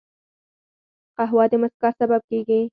[1.15, 2.61] قهوه د مسکا سبب کېږي